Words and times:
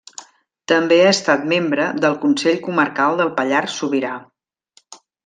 També 0.71 0.95
ha 1.01 1.11
estat 1.15 1.43
membre 1.51 1.85
del 2.05 2.17
Consell 2.25 2.57
Comarcal 2.69 3.21
del 3.21 3.31
Pallars 3.41 3.77
Sobirà. 3.83 4.15